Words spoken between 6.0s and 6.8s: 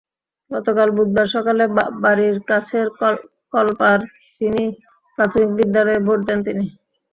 Vote দেন তিনি।